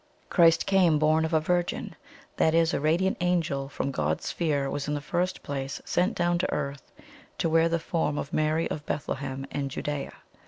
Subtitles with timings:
[0.31, 1.95] "Christ came, born of a Virgin;
[2.37, 6.39] that is, a radiant angel from God's Sphere was in the first place sent down
[6.39, 6.91] to Earth
[7.37, 10.13] to wear the form of Mary of Bethlehem, in Judea.